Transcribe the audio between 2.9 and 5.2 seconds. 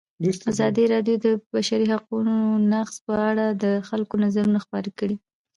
په اړه د خلکو نظرونه خپاره کړي.